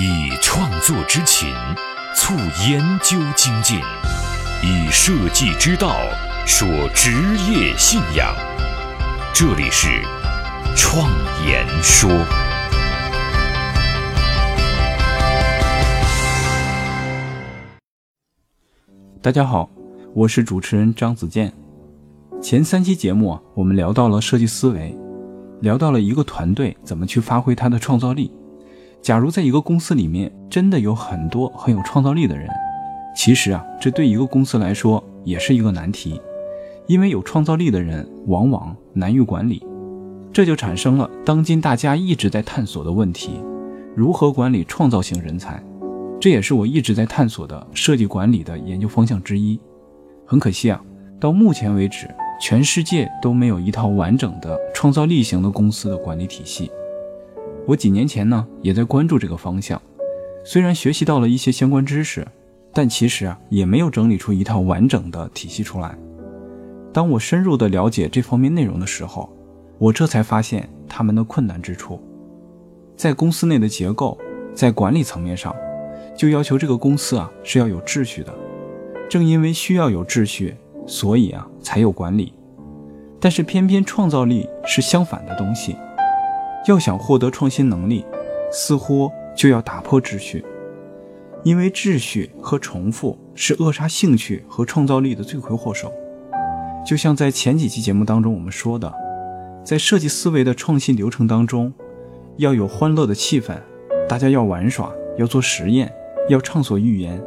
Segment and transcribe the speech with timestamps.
[0.00, 1.52] 以创作之情
[2.14, 2.32] 促
[2.68, 3.80] 研究精进，
[4.62, 5.96] 以设计之道
[6.46, 7.10] 说职
[7.50, 8.32] 业信仰。
[9.34, 9.88] 这里是
[10.76, 11.10] 创
[11.44, 12.08] 言说。
[19.20, 19.68] 大家好，
[20.14, 21.52] 我是主持人张子健。
[22.40, 24.96] 前三期节目啊，我们聊到了设计思维，
[25.60, 28.32] 聊到了一个团队怎么去发挥他的创造力。
[29.00, 32.48] 假如在一个公司里面真的有很多很有创造力的人，
[33.16, 36.20] 其实啊，这对一个公司来说也是一个难题，
[36.86, 39.64] 因为有创造力的人往往难于管理，
[40.32, 43.40] 这就产生了当今大家一直在探索的问题：
[43.96, 45.62] 如何管理创造型人才？
[46.20, 49.58] 这也是我一直在探索的设计管理的研究方向之一。
[50.26, 50.82] 很可惜啊，
[51.18, 52.08] 到目前为止，
[52.40, 56.70] 全世界都没有一套完整的创造力型的公司的管理体系。
[57.68, 59.78] 我几年前呢，也在关注这个方向，
[60.42, 62.26] 虽然学习到了一些相关知识，
[62.72, 65.94] 但其实啊，也没有整理出一套完整的体系出来。
[66.94, 69.30] 当我深入的了解这方面内容的时候，
[69.76, 72.00] 我这才发现他们的困难之处，
[72.96, 74.16] 在公司内的结构，
[74.54, 75.54] 在管理层面上，
[76.16, 78.34] 就要求这个公司啊是要有秩序的。
[79.10, 80.56] 正因为需要有秩序，
[80.86, 82.32] 所以啊才有管理。
[83.20, 85.76] 但是偏偏创造力是相反的东西。
[86.66, 88.04] 要想获得创新能力，
[88.52, 90.44] 似乎就要打破秩序，
[91.44, 95.90] 因为秩序和重复是扼杀兴趣和创造力的罪魁祸首。
[96.84, 98.92] 就像在前几期节目当中我们说的，
[99.64, 101.72] 在设计思维的创新流程当中，
[102.36, 103.56] 要有欢乐的气氛，
[104.08, 105.90] 大家要玩耍，要做实验，
[106.28, 107.22] 要畅所欲言，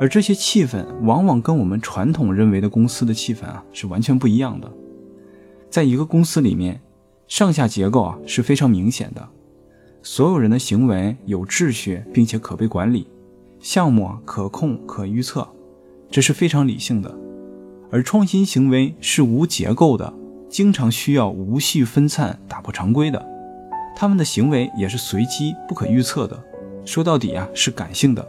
[0.00, 4.72] 而这些气氛往往跟我们传统认为的公司的气氛啊是完全不一样的。
[5.70, 6.80] 在一个公司里面。
[7.28, 9.28] 上下结构啊是非常明显的，
[10.02, 13.08] 所有人的行为有秩序，并且可被管理，
[13.58, 15.46] 项目啊可控可预测，
[16.08, 17.12] 这是非常理性的。
[17.90, 20.12] 而创新行为是无结构的，
[20.48, 23.26] 经常需要无序分散、打破常规的，
[23.96, 26.40] 他们的行为也是随机不可预测的，
[26.84, 28.26] 说到底啊是感性的。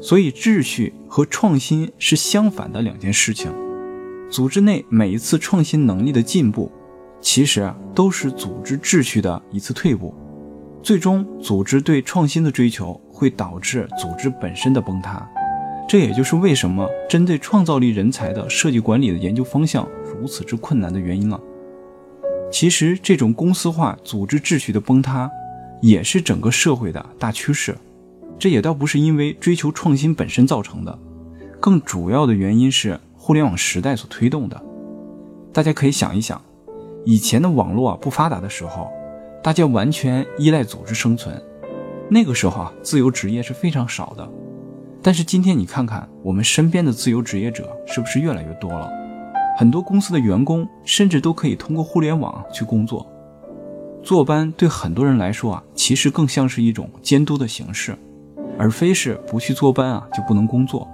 [0.00, 3.50] 所以秩序和创新是相反的两件事情。
[4.30, 6.70] 组织内每一次创新能力的进步。
[7.24, 10.14] 其实啊，都是组织秩序的一次退步，
[10.82, 15.26] 最终组织对创新的追求会导致组织本身的崩塌。
[15.88, 21.40] 这也就是为什么针对创造力人才的设计管理的研究方向如此之困难的原因了。
[22.52, 25.28] 其实，这种公司化组织秩序的崩塌，
[25.80, 27.74] 也是整个社会的大趋势。
[28.38, 30.96] 这也倒不是因为追求创新本身造成的，
[31.58, 34.62] 更主要的原因是互联网时代所推动的。
[35.54, 36.38] 大家可以想一想。
[37.04, 38.88] 以前的网络啊不发达的时候，
[39.42, 41.40] 大家完全依赖组织生存，
[42.08, 44.26] 那个时候啊自由职业是非常少的。
[45.02, 48.90] 但是今天你看看我们身边的自由职业者是不是越来越多了？
[49.58, 53.06] 很多公司的员工甚至都可以通过互联网去工作。
[54.02, 57.94] 坐班对很多人来说啊，其实更像是一种监督的形式，
[58.58, 60.88] 而非是不去坐班啊就不能工作。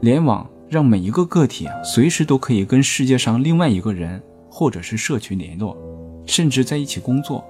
[0.00, 4.22] 联网让每一个个体啊随时都可以跟世界上另外一个人。
[4.62, 5.76] 或者是社群联络，
[6.24, 7.44] 甚至在一起工作，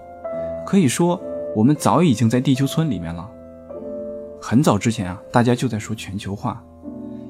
[0.64, 1.20] 可以说
[1.54, 3.30] 我们早已经在地球村里面了。
[4.40, 6.64] 很早之前啊，大家就在说全球化。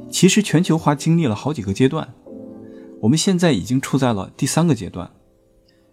[0.09, 2.09] 其实全球化经历了好几个阶段，
[3.01, 5.11] 我们现在已经处在了第三个阶段。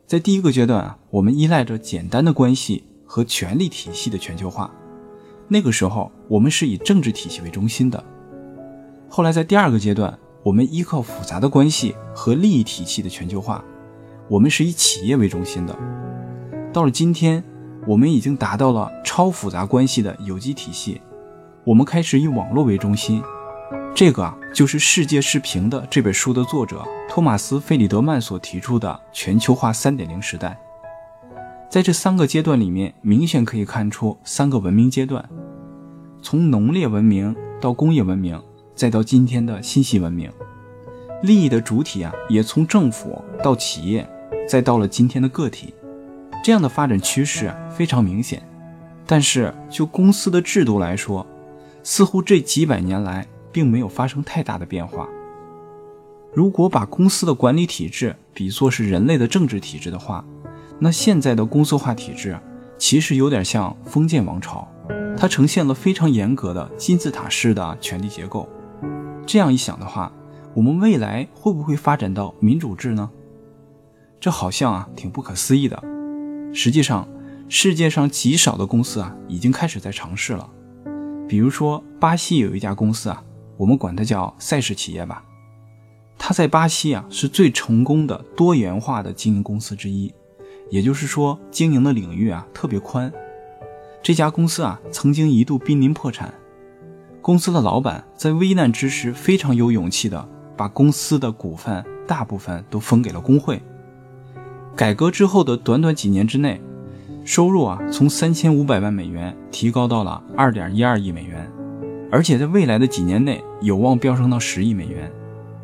[0.06, 4.70] 在第一个阶段啊，我们依赖着简单的关系和权力体系的全球化，
[5.48, 8.04] 那个时候我们是以政治体系为中心的。
[9.10, 10.16] 后来在第二个阶段。
[10.42, 13.62] 我们依靠复杂的关系和利益体系的全球化，
[14.30, 15.78] 我们是以企业为中心的。
[16.72, 17.44] 到了今天，
[17.88, 21.02] 我们已经达到了超复杂关系的有机体系，
[21.64, 23.22] 我们开始以网络为中心。
[23.96, 30.58] 这个啊，就是《世界是平的》这本书的作者托马斯·费里德曼所提出的全球化3.0时代。
[31.70, 35.28] 在这三个阶段里面，明显可以看出三个文明阶段：
[36.22, 38.40] 从农业文明到工业文明。
[38.76, 40.32] 再到今天的信息文明，
[41.22, 44.10] 利益的主体啊，也从政府到企业，
[44.50, 45.76] 再到了今天的个体，
[46.44, 48.42] 这样的发展趋势非常明显。
[49.06, 51.24] 但是就公司的制度来说，
[51.84, 55.08] 似乎这几百年来并没有发生太大的变化。
[56.34, 60.26] 如果把公司的管理体制比作是人类的政治体制的话，
[60.80, 62.36] 那现在的公司化体制
[62.80, 64.68] 其实有点像封建王朝，
[65.16, 68.50] 它呈现了非常严格的金字塔式的权力结构。
[69.28, 70.12] 这样一想的话，
[70.56, 73.12] 我们未来会不会发展到民主制呢？
[74.20, 75.82] 这好像啊挺不可思议的。
[76.54, 77.08] 实际上，
[77.48, 80.50] 世界上极少的公司啊，已经开始在尝试了。
[81.28, 83.24] 比如说，巴西有一家公司啊，
[83.56, 85.24] 我们管它叫赛事企业吧。
[86.18, 90.14] 它在巴西啊，是最成功的多元化的经营公司之一。
[90.70, 93.12] 也就是说，经营的领域啊特别宽。
[94.04, 96.34] 这家公司啊，曾经一度濒临破产。
[97.22, 100.28] 公司的老板在危难之时非常有勇气的，
[100.58, 103.62] 把公司的股份大部分都分给了工会。
[104.80, 106.62] 改革之后的短短几年之内，
[107.26, 111.52] 收入啊从三千五百万美元提高到了二点一二亿美元，
[112.10, 115.12] 而且在未来的几年内有望飙升到十亿美元。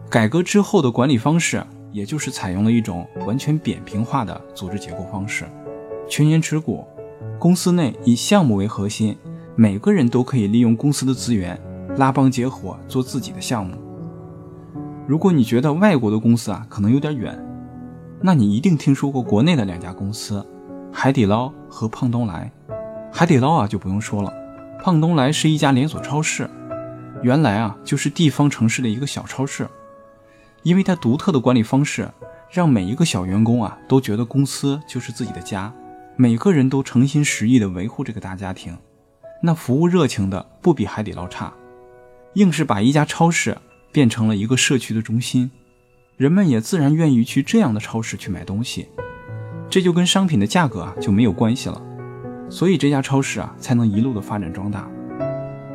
[0.10, 1.64] 改革之后的管理方式。
[1.94, 5.46] 也就是采用了一种完全扁平化的组织结构方式，
[6.10, 6.84] 全员持股，
[7.40, 9.16] 公司内以项目为核心，
[9.56, 11.58] 每个人都可以利用公司的资源，
[11.96, 13.78] 拉帮结伙做自己的项目。
[15.08, 17.34] 如果你觉得外国的公司啊可能有点远，
[18.22, 20.46] 那你一定听说过国内的两家公司，
[20.92, 22.52] 海底捞和胖东来。
[23.12, 24.34] 海底捞啊就不用说了，
[24.82, 26.50] 胖东来是一家连锁超市，
[27.22, 29.68] 原来啊就是地方城市的一个小超市。
[30.64, 32.10] 因为他独特的管理方式，
[32.50, 35.72] 让每一个小员工啊都觉得公司就是自己的家，
[36.16, 38.76] 每个人都诚心实意的维护这个大家庭，
[39.44, 41.54] 那服务热情的不比海底捞差，
[42.34, 43.56] 硬是把一家超市
[43.92, 45.52] 变成了一个社区的中心，
[46.18, 48.88] 人们也自然愿意去这样的超市去买东西，
[49.70, 51.82] 这就跟商品的价格啊就没有关系了，
[52.50, 54.90] 所以这家超市啊才能一路的发展壮大，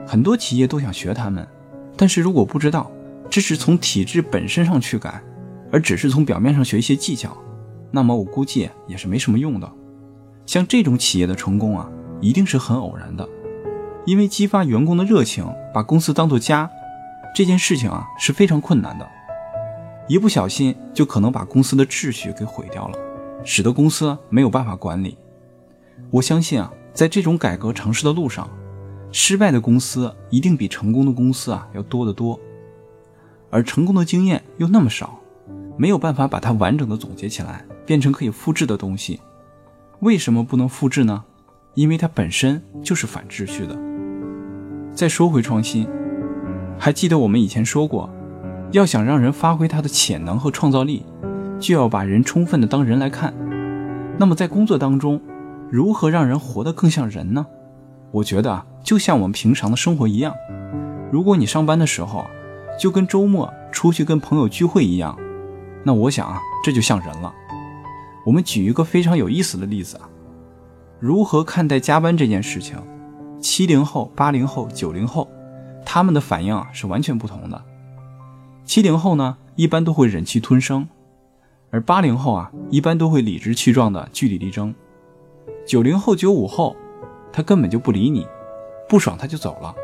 [0.07, 1.47] 很多企业都想学他们，
[1.95, 2.91] 但是如果不知道。
[3.29, 5.23] 这是从体制本身上去改，
[5.71, 7.37] 而只是从表面上学一些技巧，
[7.93, 9.71] 那么我估计也是没什么用的。
[10.47, 11.89] 像这种企业的成功啊，
[12.21, 13.29] 一定是很偶然的，
[14.05, 16.69] 因为激发员工的热情，把公司当做家，
[17.33, 19.09] 这件事情啊是非常困难的，
[20.11, 22.99] 一不小心就可能把公司的秩序给毁掉了，
[23.45, 25.17] 使得公司没有办法管理。
[26.11, 28.51] 我相信啊，在这种改革尝试的路上，
[29.13, 32.37] 失败的公司一定比成功的公司啊要多得多。
[33.51, 35.21] 而成功的经验又那么少，
[35.77, 39.21] 没有办法把它完整的总结起来，变成可以复制的东西。
[40.01, 41.23] 为什么不能复制呢？
[41.75, 43.79] 因为它本身就是反秩序的。
[44.93, 45.87] 再说回创新，
[46.77, 48.11] 还记得我们以前说过，
[48.73, 51.05] 要想让人发挥他的潜能和创造力，
[51.59, 53.35] 就要把人充分的当人来看。
[54.19, 55.21] 那么在工作当中，
[55.71, 57.47] 如何让人活得更像人呢？
[58.11, 60.35] 我觉得啊，就像我们平常的生活一样，
[61.11, 62.25] 如果你上班的时候。
[62.79, 65.15] 就跟周末出去跟朋友聚会一样，
[65.85, 67.31] 那我想啊，这就像人了。
[68.25, 70.09] 我们举一个非常有意思的例子啊，
[70.99, 72.79] 如何看待加班这件事情？
[73.39, 75.29] 七零后、八零后、九零后，
[75.85, 77.63] 他们的反应啊是完全不同的。
[78.71, 80.89] 七零后呢，一般都会忍气吞声，
[81.73, 84.73] 而八零后啊，一般都会理直气壮的据理力争。
[85.67, 86.77] 九零后、九五后，
[87.33, 88.25] 他根本就不理你，
[88.89, 89.75] 不爽他就走了。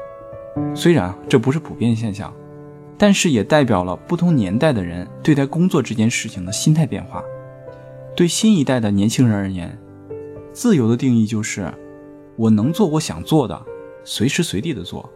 [0.72, 2.32] 虽然这不是普遍现象。
[2.96, 7.24] 但是也代表了不同年代的人对待工作这件事情的心态变化。
[8.14, 9.76] 对新一代的年轻人而言，
[10.52, 11.74] 自由的定义就是
[12.36, 13.60] 我能做我想做的，
[14.04, 15.10] 随时随地的做。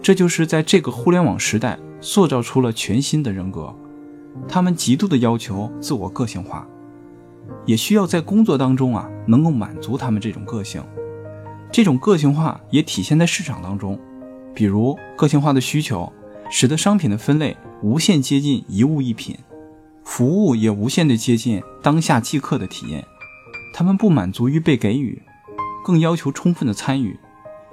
[0.00, 3.74] 这就是在这个互联网时代塑造出了全新的人格。
[4.46, 6.68] 他们极度的要求自我个性化，
[7.64, 10.82] 也需要在工作当中啊能够满足他们这种个性。
[11.70, 13.98] 这种个性化也体现在市场当中，
[14.54, 16.12] 比如个性化的需求。
[16.54, 19.38] 使得商品的分类无限接近一物一品，
[20.04, 23.02] 服务也无限的接近当下即刻的体验。
[23.72, 25.22] 他们不满足于被给予，
[25.82, 27.18] 更要求充分的参与。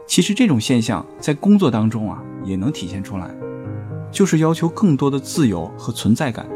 [0.07, 3.29] 其实这种现象在工作当中啊也能体现出来，
[4.11, 6.47] 就是要求更多的自由和存在感。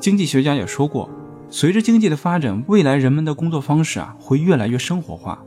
[0.00, 1.08] 经济学家也说过，
[1.48, 5.42] 随着经济的发展，未来人们的工作方式啊会越来越生活化，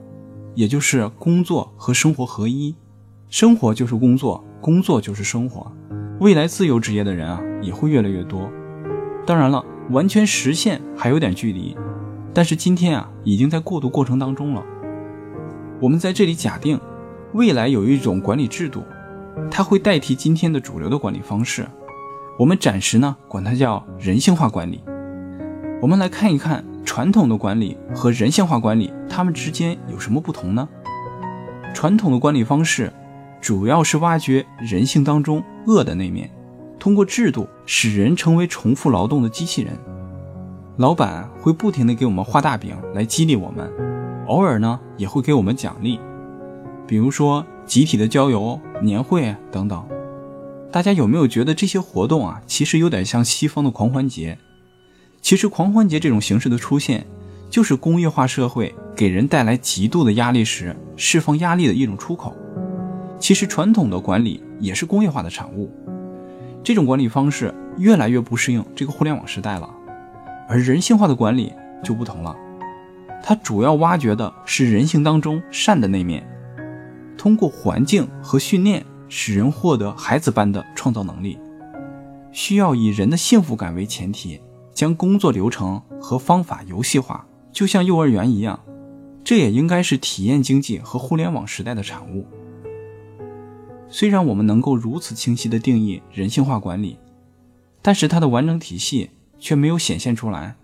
[0.56, 2.76] 也就是工作和生活合一，
[3.30, 4.44] 生活就是工作。
[4.62, 5.72] 工作就是生活，
[6.20, 8.48] 未来自由职业的人啊也会越来越多。
[9.26, 11.76] 当然了，完全实现还有点距离，
[12.32, 14.64] 但是今天啊已经在过渡过程当中了。
[15.80, 16.80] 我们在这里假定，
[17.34, 18.84] 未来有一种管理制度，
[19.50, 21.68] 它会代替今天的主流的管理方式。
[22.38, 24.82] 我们暂时呢管它叫人性化管理。
[25.82, 30.68] 我们来看一看传统的管理和人性化管理，它们之间有什么不同呢？
[31.74, 32.92] 传统的管理方式。
[33.42, 36.30] 主要是挖掘人性当中恶的那面，
[36.78, 39.74] 通过制度使人成为重复劳动的机器人。
[40.78, 43.68] 老板会不停地给我们画大饼来激励我们，
[44.28, 46.00] 偶尔呢也会给我们奖励，
[46.86, 49.88] 比如说集体的郊游、年会等等。
[50.74, 54.38] 大家有没有觉得这些活动啊，其实有点像西方的狂欢节？
[55.22, 57.08] 其实狂欢节这种形式的出现，
[57.50, 62.36] 就是工业化社会给人带来极度的压力时，释放压力的一种出口。
[63.18, 65.74] 其实传统的管理也是工业化的产物，
[66.62, 69.70] 这种管理方式越来越不适应这个互联网时代了。
[70.50, 72.36] 而人性化的管理就不同了，
[73.24, 76.22] 它主要挖掘的是人性当中善的那面，
[77.22, 81.38] 通过环境和训练，使人获得孩子般的创造能力。
[82.32, 84.42] 需要以人的幸福感为前提，
[84.74, 88.60] 将工作流程和方法游戏化，就像幼儿园一样。
[89.24, 92.26] 这也应该是体验经济和互联网时代的产物。
[93.88, 96.98] 虽然我们能够如此清晰地定义人性化管理，
[97.84, 100.56] 但是它的完整体系却没有显现出来。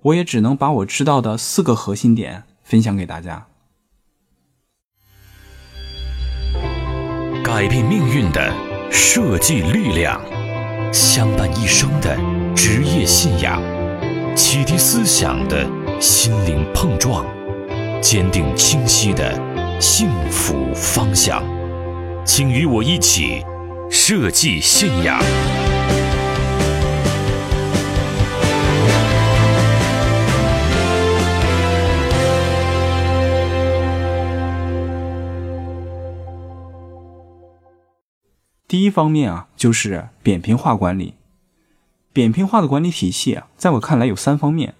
[0.00, 3.46] 我也只能把我知道的四个核心点分享给大家。
[7.56, 8.52] 改变命运的
[8.90, 10.20] 设计力量，
[10.92, 12.18] 相伴一生的
[12.52, 13.62] 职业信仰，
[14.34, 15.64] 启迪思想的
[16.00, 17.24] 心灵碰撞。
[18.02, 19.40] 坚定清晰的
[19.78, 21.44] 幸福方向，
[22.26, 23.44] 请与我一起
[23.88, 25.16] 设计信仰。
[38.74, 41.14] 第一方面啊，就是扁平化管理。
[42.12, 44.74] 扁平化的管理体系啊，在我看来有三方面。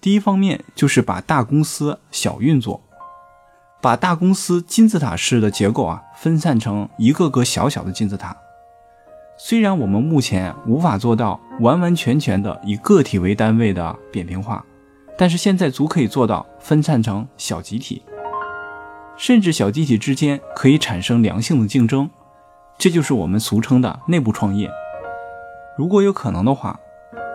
[0.00, 2.82] 第一方面就是把大公司小运作，
[3.80, 8.36] 把大公司金字塔式的结构啊分散成一个个小小的金字塔。
[9.38, 14.66] 虽然我们目前无法做到完完全全的以个体为单位的扁平化，
[15.16, 18.02] 但是现在足可以做到分散成小集体，
[19.16, 22.10] 甚至小集体之间可以产生良性的竞争，
[22.80, 24.68] 这就是我们俗称的内部创业。
[25.78, 26.80] 如果有可能的话，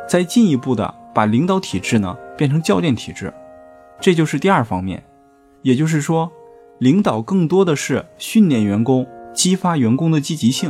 [0.09, 0.93] 再进一步的。
[1.15, 3.33] 把领导体制呢变成教练体制，
[4.01, 5.01] 这就是第二方面。
[5.61, 6.29] 也就是说，
[6.79, 10.69] 领导更多的是训练员工，激发员工的积极性，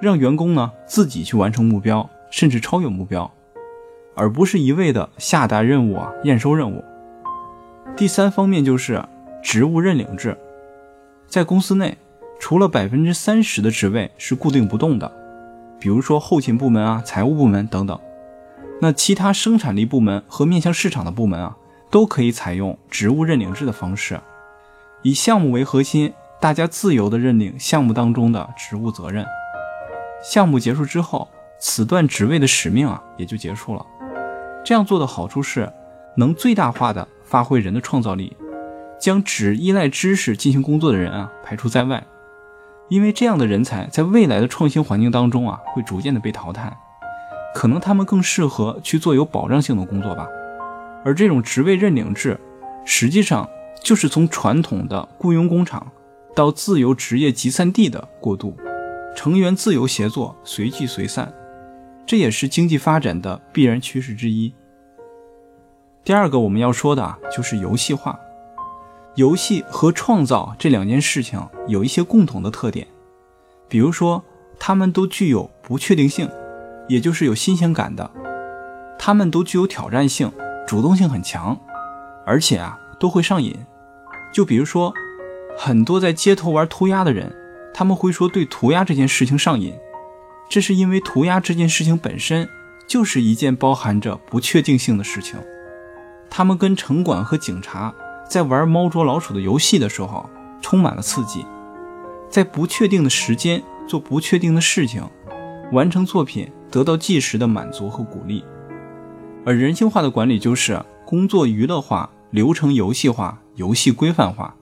[0.00, 3.28] 让员工呢自己去完成目标，甚至超越目标，
[4.14, 6.84] 而不是一味的下达任务啊验收任务。
[7.96, 9.04] 第三方面就是
[9.42, 10.38] 职务认领制，
[11.26, 11.98] 在公司内，
[12.44, 15.10] 除了百分之三十的职位是固定不动的，
[15.80, 17.98] 比如说后勤部门啊、财务部门等等。
[18.82, 21.56] 那其他生产力部门和面向市场的部门啊，
[21.90, 24.20] 都可以采用职务认领制的方式，
[25.00, 29.24] 以项目为核心，大家自由的认领项目当中的职务责任。
[30.22, 31.26] 项目结束之后，
[31.58, 33.86] 此段职位的使命啊也就结束了。
[34.62, 35.72] 这样做的好处是，
[36.18, 38.36] 能最大化的发挥人的创造力，
[39.00, 42.06] 将只依赖知识进行工作的人啊排除在外，
[42.88, 46.76] 因为这样的人才在未来的创新环境当中啊会逐渐的被淘汰。
[47.54, 50.26] 可能他们更适合去做有保障性的工作吧，
[51.04, 52.38] 而这种职位认领制，
[52.84, 53.48] 实际上
[53.80, 55.86] 就是从传统的雇佣工厂
[56.34, 58.56] 到自由职业集散地的过渡，
[59.14, 61.32] 成员自由协作，随聚随散，
[62.04, 64.52] 这也是经济发展的必然趋势之一。
[66.02, 68.18] 第二个我们要说的啊就是游戏化，
[69.16, 72.86] 游戏和创造这两件事情有一些共同的特点，
[73.68, 74.24] 比如说，
[74.58, 76.28] 它们都具有不确定性。
[76.86, 78.10] 也就是有新鲜感的，
[78.98, 80.30] 他们都具有挑战性，
[80.66, 81.58] 主动性很强，
[82.26, 83.56] 而且啊都会上瘾。
[84.30, 84.92] 就比如说，
[85.56, 87.34] 很多在街头玩涂鸦的人，
[87.72, 89.74] 他们会说对涂鸦这件事情上瘾，
[90.50, 92.46] 这是因为涂鸦这件事情本身
[92.86, 95.40] 就是一件包含着不确定性的事情。
[96.28, 97.94] 他们跟城管和警察
[98.28, 100.28] 在玩猫捉老鼠的游戏的时候，
[100.60, 101.44] 充满了刺激，
[102.28, 105.02] 在不确定的时间做不确定的事情，
[105.72, 106.50] 完成作品。
[106.70, 108.44] 得到即时的满足和鼓励，
[109.46, 114.56] 而人性化的管理就是工作娱乐化、流程游戏化、游戏规范化。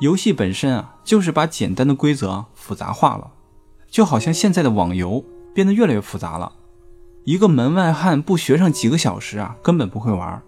[0.00, 3.30] 游戏本身啊，就是把简单的规则复杂化了，
[3.88, 6.52] 就好像现在的网游变得越来越复杂了。
[7.24, 10.42] 一个门外汉不学上几个小时啊，根本不会玩。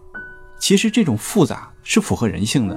[0.58, 2.76] 其实这种复杂是符合人性的，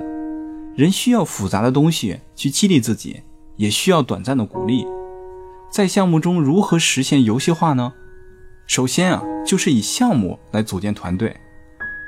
[0.75, 3.21] 人需要复杂的东西去激励自己，
[3.57, 4.85] 也需要短暂的鼓励。
[5.71, 7.93] 在项目中如何实现游戏化呢？
[8.67, 11.35] 首先啊，就是以项目来组建团队，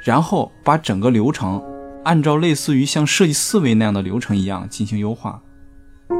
[0.05, 1.61] 然后把整个流程
[2.03, 5.41] 按照类似于像设计思维那样的流程一样进行优化。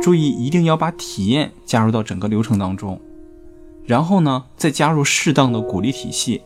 [0.02, 3.00] 注意一定要把体验加入到整个流程当中，
[3.86, 6.42] 然后呢，再加入适当的鼓励体系，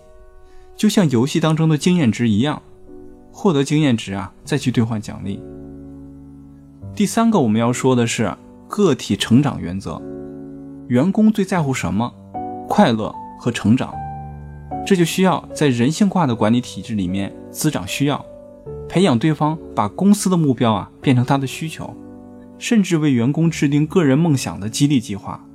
[0.75, 2.61] 就像游戏当中的经验值一样，
[3.39, 5.39] 获得经验值啊，再去兑换奖励。
[6.95, 8.35] 第三个我们要说的是
[8.67, 10.01] 个体成长原则。
[10.87, 12.11] 员工最在乎什么？
[12.67, 13.93] 快乐和成长，
[14.83, 18.25] 这就需要在人性化的管理体制里面滋长需要。
[18.89, 21.95] 培养对方把公司的目标啊变成他的需求，
[22.57, 25.45] 甚至为员工制定个人梦想的激励计划，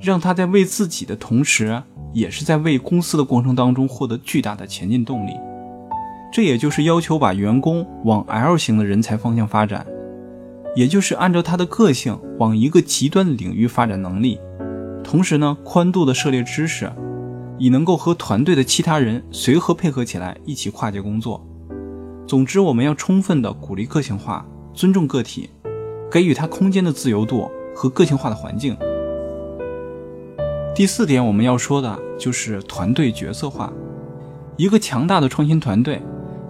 [0.00, 1.82] 让他在为自己的同时，
[2.14, 5.32] 也是在为公司的过程当中获得巨大的前进动力。
[6.32, 9.84] 这也就是要求把员工往 L 型的人才方向发展，
[10.76, 14.40] 也就是按照他的个性往一个极端的领域发展能力，
[15.02, 16.90] 同时呢，宽度的涉猎知识，
[17.58, 21.44] 以能够和团队的其他人随和配合起来，一起跨界工作。
[22.28, 25.50] 总之，我们要充分的鼓励个性化，尊重个体，
[26.08, 28.76] 给予他空间的自由度和个性化的环境。
[30.76, 33.72] 第四点，我们要说的就是团队角色化。
[34.56, 36.00] 一个强大的创新团队。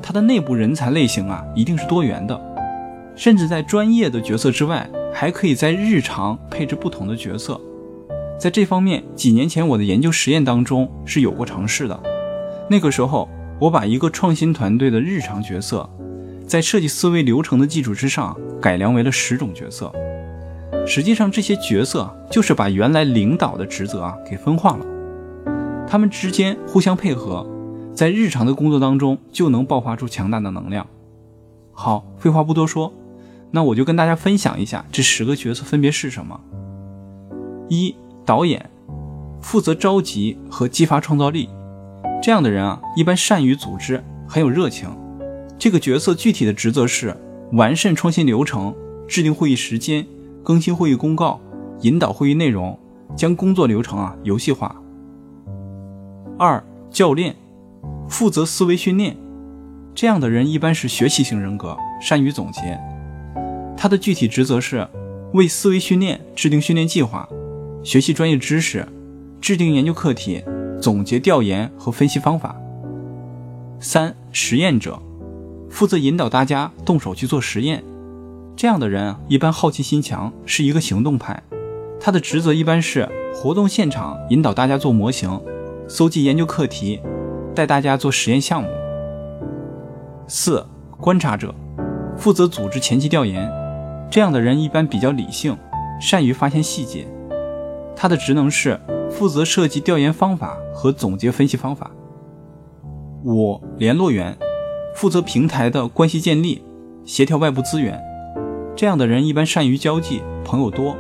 [0.03, 2.41] 它的内部人才类型啊，一定是多元的，
[3.15, 7.61] 甚至在专业的角色之外，还可以在日常配置不同的角色。
[8.39, 12.01] 在这方面，几年前我的研究实验当中是有过尝试的。
[12.71, 13.29] 那个时候，
[13.61, 15.89] 我把一个创新团队的日常角色，
[16.47, 19.93] 在设计思维流程的基础之上，改良为了十种角色。
[20.87, 24.87] 实际上，这些角色就是把原来领导的职责啊给分化了，
[25.87, 27.47] 他们之间互相配合。
[28.01, 30.87] 在日常的工作当中，就能爆发出强大的能量。
[31.71, 32.91] 好，废话不多说，
[33.51, 36.41] 那我就跟大家分享一下这十个角色分别是什么。
[37.69, 38.71] 一、导演，
[39.43, 41.51] 负责召集和激发创造力。
[42.23, 44.89] 这样的人啊，一般善于组织，很有热情。
[45.59, 47.15] 这个角色具体的职责是
[47.53, 48.75] 完善创新流程，
[49.07, 50.07] 制定会议时间，
[50.43, 51.39] 更新会议公告，
[51.83, 52.79] 引导会议内容，
[53.15, 54.75] 将工作流程啊游戏化。
[56.39, 57.37] 二、教练。
[58.11, 59.17] 负责思维训练，
[59.95, 62.79] 这样的人一般是学习型人格，善于总结。
[63.77, 64.87] 他的具体职责是
[65.33, 67.27] 为思维训练制定训练计划，
[67.85, 68.87] 学习专业知识，
[69.41, 70.43] 制定研究课题，
[70.83, 72.55] 总结调研和分析方法。
[73.79, 75.01] 三、实验者，
[75.71, 77.83] 负责引导大家动手去做实验。
[78.57, 81.41] 这样的人，一般好奇心强，是一个行动派。
[82.01, 85.41] 他的职责一般是活动现场引导大家做模型，
[85.87, 87.01] 搜集研究课题。
[87.55, 88.69] 带大家做实验项目。
[90.27, 90.65] 四、
[90.99, 91.55] 观察者，
[92.17, 93.51] 负责组织前期调研。
[94.11, 95.57] 这样的人一般比较理性，
[96.01, 97.07] 善于发现细节。
[97.95, 101.91] 他的职能是负责设计调研方法和总结分析方法。
[103.25, 104.37] 五、联络员，
[104.95, 106.65] 负责平台的关系建立，
[107.05, 108.01] 协调外部资源。
[108.75, 110.97] 这样的人一般善于交际，朋友多。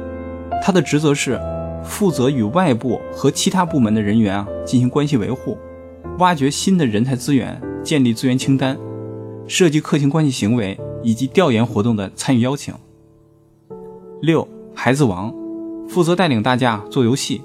[0.62, 1.40] 他的职责是
[1.82, 5.56] 负责与外部和其他部门的人员啊进行关系维护。
[6.18, 8.78] 挖掘新的人才资源，建立资源清单，
[9.46, 12.74] 设计客情关系行为以及调研活动的参与邀请。
[14.20, 15.34] 六孩子王，
[15.88, 17.40] 负责带领大家做游戏。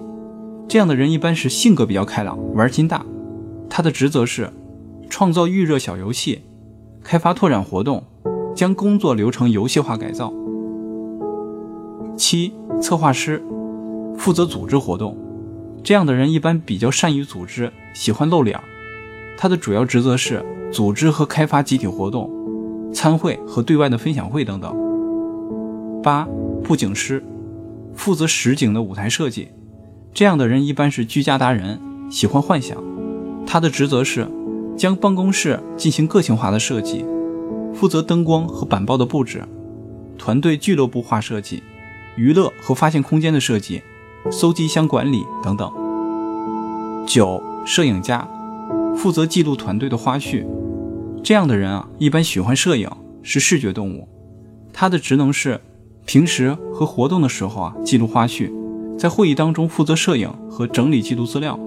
[0.68, 3.06] 这样的人一般是性格比较开朗，玩心大。
[3.70, 4.50] 他的职责是
[5.10, 6.42] 创造预热小游戏，
[7.04, 8.04] 开发拓展活动，
[8.56, 10.34] 将工作流程游戏化改造。
[12.18, 13.44] 七策划师，
[14.18, 15.18] 负责组织活动。
[15.86, 18.60] 这样的人一般比较善于组织，喜欢露脸。
[19.38, 22.28] 他的主要职责是组织和开发集体活动、
[22.92, 24.76] 参会和对外的分享会等等。
[26.02, 26.28] 八
[26.64, 27.24] 布景师，
[27.94, 29.50] 负责实景的舞台设计。
[30.12, 32.76] 这样的人一般是居家达人，喜欢幻想。
[33.46, 34.28] 他的职责是
[34.76, 37.06] 将办公室进行个性化的设计，
[37.76, 39.44] 负责灯光和板报的布置、
[40.18, 41.62] 团队俱乐部化设计、
[42.16, 43.84] 娱乐和发现空间的设计。
[44.32, 45.72] 搜集箱管理等等。
[47.06, 48.28] 九，摄影家，
[48.96, 50.46] 负责记录团队的花絮。
[51.24, 52.90] 这样的人啊，一般喜欢摄影，
[53.22, 54.08] 是视觉动物。
[54.74, 55.62] 他的职能是
[56.06, 58.52] 平时和活动的时候啊，记录花絮；
[58.98, 61.60] 在会议当中负责摄影和整理记录资料。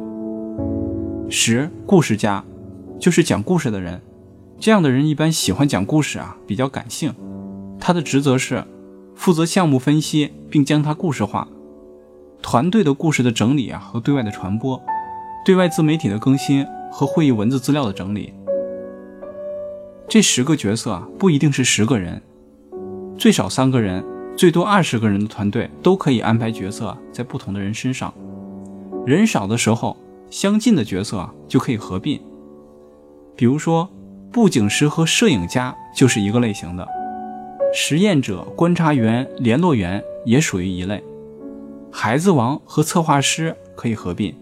[1.31, 2.45] 十，故事家，
[2.99, 4.01] 就是讲故事的人。
[4.59, 7.15] 这样的人一般喜欢讲故事啊，比较感性。
[7.79, 8.65] 他的职责是
[9.15, 11.47] 负责项目分析，并将它故事化。
[12.43, 14.81] 团队的故事的整理啊，和对外的传播，
[15.45, 18.33] 对外自媒体的更新和会议文字资料的整理。
[20.09, 22.23] 这十个角色啊，不一定是十个人，
[23.19, 24.03] 最少三个人，
[24.37, 28.13] 最多二十个人的团队都可以安排角色在不同的人身上。
[29.05, 29.97] 人少的时候，
[30.31, 32.21] 相近的角色啊就可以合并。
[33.37, 33.89] 比如说，
[34.33, 36.89] 布景师和摄影家就是一个类型的，
[37.75, 41.03] 实验者、观察员、联络员也属于一类。
[41.91, 44.35] 孩子王和策划师可以合并，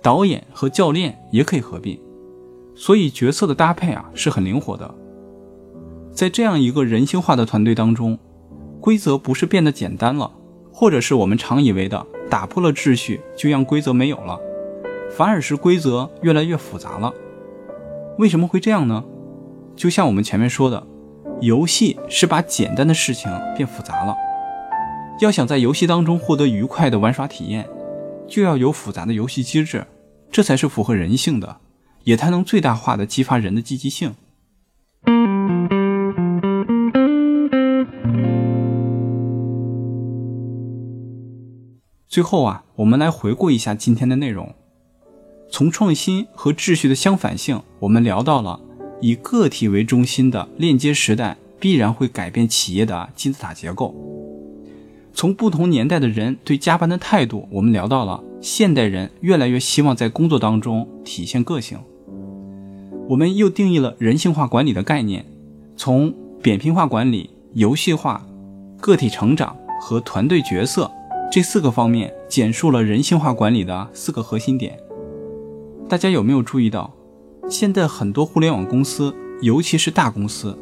[0.00, 2.00] 导演和教练也可以合并，
[2.74, 4.94] 所以角色的搭配啊是很灵活的。
[6.12, 8.18] 在这样一个人性化的团队当中，
[8.80, 10.30] 规则不是变得简单了，
[10.72, 14.38] 或者是我们常以为的打破了秩序就让规则没有了，
[15.10, 17.12] 反而是规则越来越复杂了。
[18.18, 19.04] 为什么会这样呢？
[19.76, 20.86] 就像我们前面说的，
[21.40, 24.14] 游戏是把简单的事情变复杂了。
[25.20, 27.68] 要想在游戏当中获得愉快的玩耍体验，
[28.26, 29.86] 就要有复杂的游戏机制，
[30.30, 31.58] 这才是符合人性的，
[32.04, 34.14] 也才能最大化的激发人的积极性。
[42.08, 44.54] 最后啊，我们来回顾一下今天的内容。
[45.50, 48.60] 从创新和秩序的相反性，我们聊到了
[49.00, 54.11] 以个体为中心的链接时代必然会改变企业的金字塔结构。
[55.14, 61.78] 从不同年代的人对加班的态度，我们聊到了现代人越来越希望在工作当中体现个性。
[63.08, 65.24] 我们又定义了人性化管理的概念，
[65.76, 68.24] 从扁平化管理、游戏化、
[68.80, 70.90] 个体成长和团队角色。
[71.30, 74.78] 这四个方面简述了人性化管理的四个核心点。
[75.88, 76.92] 大家有没有注意到，
[77.48, 80.58] 现在很多互联网公司，尤其是大公司，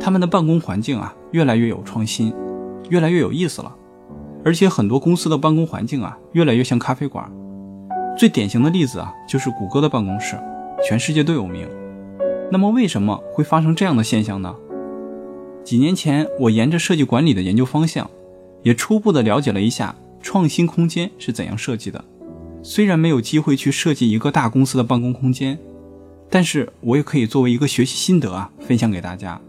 [0.00, 2.32] 他们的办公环境啊，越来越有创新，
[2.90, 3.74] 越来越有意思了。
[4.44, 7.30] 而且很多公司的办公环境啊，越来越像咖啡馆。
[8.18, 10.36] 最典型的例子啊，就是谷歌的办公室，
[10.86, 11.68] 全世界都有名。
[12.50, 14.54] 那么为什么会发生这样的现象呢？
[15.64, 18.10] 几年前，我沿着设计管理的研究方向，
[18.62, 19.94] 也初步的了解了一下。
[20.20, 22.04] 创新空间是怎样设计的？
[22.62, 25.58] 虽然没有机会去设计一个大公司的办公空间，
[26.30, 29.40] 但是我也可以作为一个学习心得啊，分享给大家。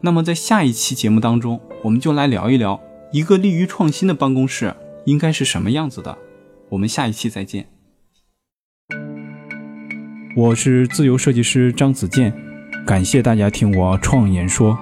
[0.00, 2.80] 那么在下一期节目当中，我们就来聊一聊
[3.12, 6.16] 一个利于创新的办公室应该是什么样子的。
[6.70, 7.68] 我们下一期再见。
[10.34, 12.32] 我是自由设计师张子健，
[12.86, 14.78] 感谢大家听我创言说。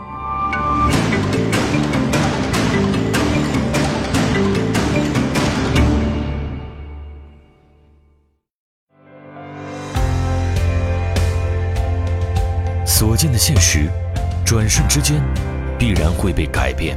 [12.87, 13.88] 所见的现实，
[14.47, 15.21] 转瞬之间
[15.77, 16.97] 必然会被改变；